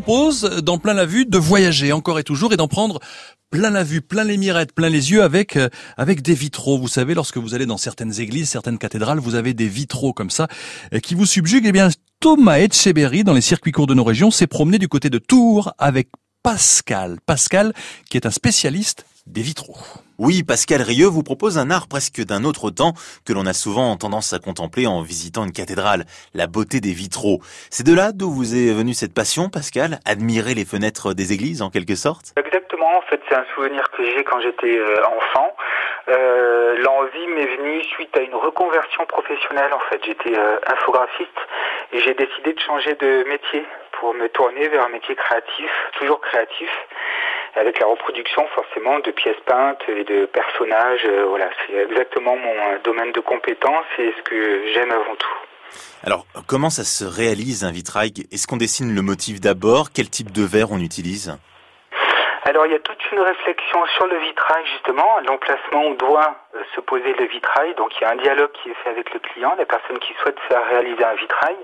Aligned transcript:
propose, 0.00 0.42
dans 0.62 0.76
plein 0.76 0.92
la 0.92 1.06
vue, 1.06 1.24
de 1.24 1.38
voyager 1.38 1.90
encore 1.90 2.18
et 2.18 2.22
toujours 2.22 2.52
et 2.52 2.58
d'en 2.58 2.68
prendre 2.68 3.00
plein 3.48 3.70
la 3.70 3.82
vue, 3.82 4.02
plein 4.02 4.24
les 4.24 4.36
mirettes, 4.36 4.72
plein 4.74 4.90
les 4.90 5.10
yeux 5.10 5.22
avec 5.22 5.56
euh, 5.56 5.70
avec 5.96 6.20
des 6.20 6.34
vitraux. 6.34 6.76
Vous 6.78 6.86
savez, 6.86 7.14
lorsque 7.14 7.38
vous 7.38 7.54
allez 7.54 7.64
dans 7.64 7.78
certaines 7.78 8.20
églises, 8.20 8.50
certaines 8.50 8.76
cathédrales, 8.76 9.20
vous 9.20 9.36
avez 9.36 9.54
des 9.54 9.68
vitraux 9.68 10.12
comme 10.12 10.28
ça 10.28 10.48
euh, 10.92 10.98
qui 10.98 11.14
vous 11.14 11.24
subjuguent. 11.24 11.64
Eh 11.66 11.72
bien, 11.72 11.88
Thomas 12.20 12.58
Etcheberry, 12.58 13.24
dans 13.24 13.32
les 13.32 13.40
circuits 13.40 13.72
courts 13.72 13.86
de 13.86 13.94
nos 13.94 14.04
régions, 14.04 14.30
s'est 14.30 14.46
promené 14.46 14.78
du 14.78 14.88
côté 14.88 15.08
de 15.08 15.16
Tours 15.16 15.72
avec 15.78 16.08
Pascal. 16.42 17.16
Pascal, 17.24 17.72
qui 18.10 18.18
est 18.18 18.26
un 18.26 18.30
spécialiste 18.30 19.06
des 19.26 19.40
vitraux. 19.40 19.78
Oui, 20.18 20.42
Pascal 20.42 20.80
Rieux 20.80 21.08
vous 21.08 21.22
propose 21.22 21.58
un 21.58 21.70
art 21.70 21.88
presque 21.88 22.24
d'un 22.24 22.44
autre 22.44 22.70
temps 22.70 22.94
que 23.26 23.34
l'on 23.34 23.44
a 23.44 23.52
souvent 23.52 23.94
tendance 23.98 24.32
à 24.32 24.38
contempler 24.38 24.86
en 24.86 25.02
visitant 25.02 25.44
une 25.44 25.52
cathédrale, 25.52 26.06
la 26.32 26.46
beauté 26.46 26.80
des 26.80 26.92
vitraux. 26.92 27.40
C'est 27.68 27.84
de 27.86 27.94
là 27.94 28.12
d'où 28.14 28.30
vous 28.30 28.56
est 28.56 28.72
venue 28.72 28.94
cette 28.94 29.12
passion, 29.12 29.50
Pascal 29.50 29.98
Admirer 30.06 30.54
les 30.54 30.64
fenêtres 30.64 31.12
des 31.12 31.34
églises, 31.34 31.60
en 31.60 31.68
quelque 31.68 31.96
sorte? 31.96 32.32
Exactement, 32.38 32.96
en 32.96 33.02
fait, 33.02 33.20
c'est 33.28 33.36
un 33.36 33.44
souvenir 33.54 33.90
que 33.90 34.06
j'ai 34.06 34.24
quand 34.24 34.40
j'étais 34.40 34.78
euh, 34.78 35.04
enfant. 35.04 35.54
Euh, 36.08 36.78
L'envie 36.78 37.26
m'est 37.26 37.56
venue 37.58 37.84
suite 37.84 38.16
à 38.16 38.22
une 38.22 38.34
reconversion 38.34 39.04
professionnelle, 39.04 39.74
en 39.74 39.84
fait. 39.90 40.00
J'étais 40.06 40.32
euh, 40.34 40.56
infographiste 40.66 41.40
et 41.92 42.00
j'ai 42.00 42.14
décidé 42.14 42.54
de 42.54 42.60
changer 42.60 42.94
de 42.94 43.24
métier 43.28 43.66
pour 44.00 44.14
me 44.14 44.28
tourner 44.28 44.66
vers 44.68 44.86
un 44.86 44.88
métier 44.88 45.14
créatif, 45.14 45.70
toujours 45.98 46.22
créatif 46.22 46.70
avec 47.56 47.80
la 47.80 47.86
reproduction 47.86 48.46
forcément 48.54 48.98
de 49.00 49.10
pièces 49.10 49.40
peintes 49.46 49.82
et 49.88 50.04
de 50.04 50.26
personnages. 50.26 51.04
Euh, 51.06 51.26
voilà, 51.28 51.48
c'est 51.66 51.76
exactement 51.90 52.36
mon 52.36 52.54
euh, 52.54 52.78
domaine 52.84 53.12
de 53.12 53.20
compétence 53.20 53.86
et 53.98 54.12
ce 54.16 54.22
que 54.22 54.72
j'aime 54.74 54.90
avant 54.90 55.16
tout. 55.16 55.36
Alors, 56.02 56.26
comment 56.46 56.70
ça 56.70 56.84
se 56.84 57.04
réalise 57.04 57.64
un 57.64 57.72
vitrail 57.72 58.12
Est-ce 58.30 58.46
qu'on 58.46 58.56
dessine 58.56 58.94
le 58.94 59.02
motif 59.02 59.40
d'abord? 59.40 59.90
Quel 59.92 60.08
type 60.08 60.30
de 60.30 60.42
verre 60.42 60.70
on 60.70 60.78
utilise? 60.78 61.36
Alors 62.46 62.64
il 62.64 62.70
y 62.70 62.76
a 62.76 62.78
toute 62.78 63.10
une 63.10 63.18
réflexion 63.18 63.84
sur 63.96 64.06
le 64.06 64.18
vitrail 64.18 64.64
justement, 64.66 65.18
l'emplacement 65.26 65.84
où 65.88 65.94
doit 65.96 66.36
euh, 66.54 66.62
se 66.76 66.80
poser 66.80 67.12
le 67.14 67.24
vitrail. 67.24 67.74
Donc 67.74 67.90
il 67.96 68.02
y 68.02 68.04
a 68.04 68.10
un 68.10 68.16
dialogue 68.16 68.52
qui 68.52 68.70
est 68.70 68.74
fait 68.84 68.90
avec 68.90 69.12
le 69.12 69.18
client, 69.18 69.56
la 69.58 69.66
personne 69.66 69.98
qui 69.98 70.14
souhaite 70.22 70.38
faire 70.48 70.64
réaliser 70.68 71.04
un 71.04 71.14
vitrail. 71.14 71.56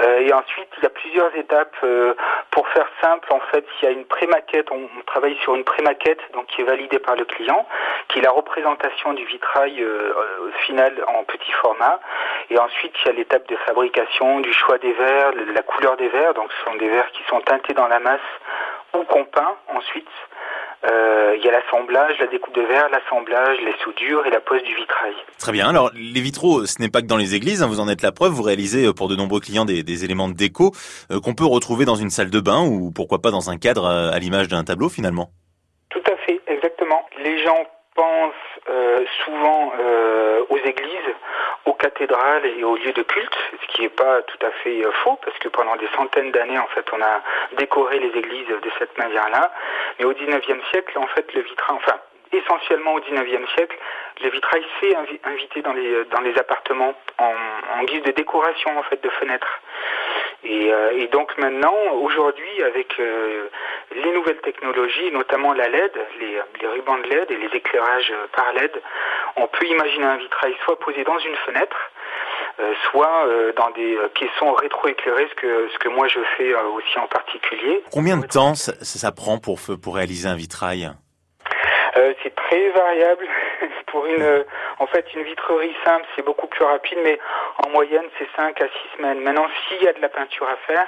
Euh, 0.00 0.20
et 0.20 0.32
ensuite 0.32 0.68
il 0.78 0.84
y 0.84 0.86
a 0.86 0.90
plusieurs 0.90 1.36
étapes. 1.36 1.76
Euh, 1.84 2.14
pour 2.50 2.66
faire 2.68 2.88
simple, 3.00 3.32
en 3.32 3.40
fait, 3.52 3.64
il 3.80 3.84
y 3.84 3.88
a 3.88 3.90
une 3.92 4.06
pré-maquette. 4.06 4.70
On, 4.72 4.88
travaille 5.06 5.36
sur 5.42 5.54
une 5.54 5.64
pré-maquette 5.64 6.20
donc 6.32 6.46
qui 6.46 6.62
est 6.62 6.64
validée 6.64 6.98
par 6.98 7.16
le 7.16 7.24
client, 7.24 7.66
qui 8.08 8.20
est 8.20 8.22
la 8.22 8.30
représentation 8.30 9.12
du 9.12 9.24
vitrail 9.26 9.84
final 10.64 11.04
en 11.08 11.24
petit 11.24 11.52
format. 11.52 12.00
Et 12.48 12.58
ensuite 12.58 12.94
il 13.04 13.06
y 13.06 13.10
a 13.10 13.12
l'étape 13.12 13.46
de 13.48 13.56
fabrication, 13.56 14.40
du 14.40 14.52
choix 14.52 14.78
des 14.78 14.92
verres, 14.92 15.32
la 15.54 15.62
couleur 15.62 15.96
des 15.96 16.08
verres. 16.08 16.34
Donc 16.34 16.50
ce 16.52 16.70
sont 16.70 16.76
des 16.76 16.88
verres 16.88 17.10
qui 17.12 17.22
sont 17.24 17.40
teintés 17.40 17.74
dans 17.74 17.88
la 17.88 18.00
masse 18.00 18.20
ou 18.94 19.04
qu'on 19.04 19.24
peint 19.24 19.56
ensuite. 19.74 20.08
Euh, 20.82 21.36
il 21.36 21.44
y 21.44 21.48
a 21.48 21.52
l'assemblage, 21.52 22.18
la 22.18 22.26
découpe 22.26 22.54
de 22.54 22.62
verre, 22.62 22.88
l'assemblage, 22.88 23.58
les 23.62 23.74
soudures 23.84 24.26
et 24.26 24.30
la 24.30 24.40
pose 24.40 24.62
du 24.62 24.74
vitrail. 24.74 25.14
Très 25.38 25.52
bien. 25.52 25.68
Alors, 25.68 25.90
les 25.94 26.20
vitraux, 26.20 26.64
ce 26.64 26.80
n'est 26.80 26.88
pas 26.88 27.02
que 27.02 27.06
dans 27.06 27.18
les 27.18 27.34
églises, 27.34 27.62
hein, 27.62 27.66
vous 27.66 27.80
en 27.80 27.88
êtes 27.88 28.00
la 28.00 28.12
preuve. 28.12 28.32
Vous 28.32 28.42
réalisez 28.42 28.86
euh, 28.86 28.94
pour 28.94 29.08
de 29.08 29.16
nombreux 29.16 29.40
clients 29.40 29.66
des, 29.66 30.04
éléments 30.04 30.28
de 30.28 30.34
déco 30.34 30.72
euh, 31.10 31.20
qu'on 31.20 31.34
peut 31.34 31.44
retrouver 31.44 31.84
dans 31.84 31.96
une 31.96 32.08
salle 32.08 32.30
de 32.30 32.40
bain 32.40 32.64
ou 32.64 32.90
pourquoi 32.90 33.20
pas 33.20 33.30
dans 33.30 33.50
un 33.50 33.58
cadre 33.58 33.86
à 33.86 34.18
l'image 34.18 34.48
d'un 34.48 34.64
tableau 34.64 34.88
finalement. 34.88 35.30
Tout 35.90 36.02
à 36.10 36.16
fait, 36.24 36.40
exactement. 36.46 37.04
Les 37.22 37.42
gens 37.42 37.66
pensent 38.00 38.34
souvent 39.24 39.72
aux 40.48 40.58
églises 40.58 41.14
aux 41.66 41.74
cathédrales 41.74 42.46
et 42.46 42.64
aux 42.64 42.76
lieux 42.76 42.92
de 42.92 43.02
culte, 43.02 43.36
ce 43.60 43.66
qui 43.72 43.82
n'est 43.82 43.90
pas 43.90 44.22
tout 44.22 44.46
à 44.46 44.50
fait 44.62 44.84
euh, 44.84 44.90
faux, 45.04 45.18
parce 45.24 45.38
que 45.38 45.48
pendant 45.48 45.76
des 45.76 45.88
centaines 45.96 46.30
d'années, 46.32 46.58
en 46.58 46.66
fait, 46.68 46.86
on 46.92 47.00
a 47.02 47.22
décoré 47.58 47.98
les 47.98 48.18
églises 48.18 48.48
de 48.48 48.70
cette 48.78 48.96
manière-là. 48.98 49.52
Mais 49.98 50.04
au 50.04 50.12
XIXe 50.12 50.64
siècle, 50.70 50.98
en 50.98 51.06
fait, 51.08 51.32
le 51.34 51.42
vitrail, 51.42 51.76
enfin, 51.76 51.98
essentiellement 52.32 52.94
au 52.94 53.00
XIXe 53.00 53.48
siècle, 53.54 53.76
le 54.22 54.30
vitrail 54.30 54.64
s'est 54.80 54.96
invité 55.24 55.62
dans 55.62 55.72
les, 55.72 56.04
dans 56.06 56.20
les 56.20 56.36
appartements 56.38 56.94
en, 57.18 57.84
guise 57.84 58.02
de 58.02 58.12
décoration, 58.12 58.78
en 58.78 58.82
fait, 58.84 59.02
de 59.02 59.10
fenêtres. 59.10 59.60
Et, 60.44 60.72
euh, 60.72 61.06
donc 61.12 61.36
maintenant, 61.38 61.74
aujourd'hui, 62.00 62.62
avec 62.62 62.98
euh, 62.98 63.48
les 63.94 64.12
nouvelles 64.12 64.40
technologies, 64.40 65.10
notamment 65.12 65.52
la 65.52 65.68
LED, 65.68 65.92
les, 66.20 66.38
les 66.60 66.68
rubans 66.68 66.98
de 66.98 67.08
LED 67.08 67.30
et 67.30 67.36
les 67.36 67.56
éclairages 67.56 68.12
par 68.34 68.52
LED, 68.52 68.72
on 69.36 69.46
peut 69.46 69.66
imaginer 69.66 70.04
un 70.04 70.16
vitrail 70.16 70.54
soit 70.64 70.78
posé 70.78 71.04
dans 71.04 71.18
une 71.18 71.36
fenêtre, 71.46 71.76
euh, 72.60 72.74
soit 72.90 73.26
euh, 73.26 73.52
dans 73.52 73.70
des 73.70 73.96
euh, 73.96 74.08
caissons 74.14 74.52
rétroéclairés, 74.52 75.28
ce 75.30 75.34
que, 75.34 75.68
ce 75.72 75.78
que 75.78 75.88
moi 75.88 76.08
je 76.08 76.20
fais 76.36 76.52
aussi 76.54 76.98
en 76.98 77.06
particulier. 77.06 77.82
Combien 77.90 78.18
de 78.18 78.26
temps 78.26 78.54
ça, 78.54 78.72
ça 78.80 79.12
prend 79.12 79.38
pour, 79.38 79.58
pour 79.82 79.96
réaliser 79.96 80.28
un 80.28 80.36
vitrail? 80.36 80.90
C'est 82.22 82.34
très 82.34 82.70
variable. 82.70 83.26
pour 83.86 84.06
une, 84.06 84.44
en 84.78 84.86
fait, 84.86 85.04
une 85.14 85.22
vitrerie 85.22 85.74
simple, 85.84 86.06
c'est 86.14 86.24
beaucoup 86.24 86.46
plus 86.46 86.64
rapide, 86.64 86.98
mais 87.02 87.18
en 87.64 87.70
moyenne, 87.70 88.04
c'est 88.18 88.28
5 88.36 88.60
à 88.60 88.66
6 88.66 88.96
semaines. 88.96 89.20
Maintenant, 89.20 89.46
s'il 89.68 89.82
y 89.82 89.88
a 89.88 89.92
de 89.92 90.00
la 90.00 90.08
peinture 90.08 90.48
à 90.48 90.56
faire, 90.66 90.86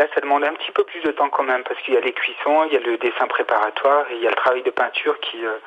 Là, 0.00 0.06
ça 0.14 0.22
demande 0.22 0.44
un 0.44 0.54
petit 0.54 0.72
peu 0.72 0.82
plus 0.84 1.02
de 1.02 1.12
temps 1.12 1.28
quand 1.28 1.42
même 1.42 1.62
parce 1.62 1.78
qu'il 1.82 1.92
y 1.92 1.96
a 1.98 2.00
les 2.00 2.14
cuissons, 2.14 2.64
il 2.66 2.72
y 2.72 2.76
a 2.78 2.80
le 2.80 2.96
dessin 2.96 3.26
préparatoire 3.28 4.06
et 4.10 4.16
il 4.16 4.22
y 4.22 4.26
a 4.26 4.30
le 4.30 4.36
travail 4.36 4.62
de 4.62 4.70
peinture 4.70 5.20
qui 5.20 5.44
euh, 5.44 5.58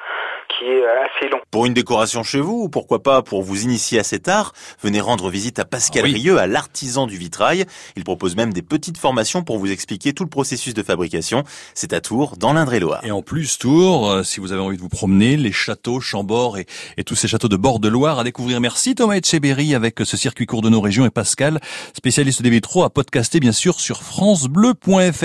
qui 0.57 0.66
est 0.66 0.83
assez 0.88 1.29
long. 1.29 1.39
Pour 1.51 1.67
une 1.67 1.75
décoration 1.75 2.23
chez 2.23 2.39
vous, 2.39 2.63
ou 2.63 2.69
pourquoi 2.69 3.03
pas 3.03 3.22
pour 3.22 3.43
vous 3.43 3.61
initier 3.61 3.99
à 3.99 4.03
cet 4.03 4.27
art, 4.27 4.53
venez 4.81 5.01
rendre 5.01 5.29
visite 5.29 5.59
à 5.59 5.66
Pascal 5.66 6.05
ah 6.05 6.11
Rieux, 6.11 6.38
à 6.39 6.47
l'artisan 6.47 7.05
du 7.05 7.16
vitrail. 7.16 7.66
Il 7.95 8.03
propose 8.03 8.35
même 8.35 8.53
des 8.53 8.63
petites 8.63 8.97
formations 8.97 9.43
pour 9.43 9.59
vous 9.59 9.72
expliquer 9.72 10.13
tout 10.13 10.23
le 10.23 10.31
processus 10.31 10.73
de 10.73 10.81
fabrication. 10.81 11.43
C'est 11.75 11.93
à 11.93 12.01
Tours, 12.01 12.35
dans 12.38 12.53
l'Indre-et-Loire. 12.53 13.05
Et 13.05 13.11
en 13.11 13.22
plus, 13.22 13.59
Tours, 13.59 14.09
euh, 14.09 14.23
si 14.23 14.39
vous 14.39 14.51
avez 14.51 14.61
envie 14.61 14.77
de 14.77 14.81
vous 14.81 14.89
promener, 14.89 15.38
les 15.38 15.51
châteaux, 15.51 15.99
Chambord 15.99 16.57
et, 16.57 16.66
et 16.97 17.03
tous 17.03 17.16
ces 17.16 17.27
châteaux 17.27 17.49
de 17.49 17.57
bord 17.57 17.79
de 17.79 17.88
Loire 17.88 18.17
à 18.17 18.23
découvrir. 18.23 18.59
Merci 18.61 18.95
Thomas 18.95 19.16
Etcheberry 19.16 19.75
avec 19.75 19.99
ce 20.03 20.17
circuit 20.17 20.47
court 20.47 20.63
de 20.63 20.69
nos 20.69 20.81
régions 20.81 21.05
et 21.05 21.11
Pascal, 21.11 21.59
spécialiste 21.95 22.41
des 22.41 22.49
vitraux, 22.49 22.83
à 22.83 22.89
podcaster 22.89 23.39
bien 23.39 23.51
sûr 23.51 23.79
sur 23.79 24.01
France 24.01 24.22
francebleu.fr. 24.23 25.23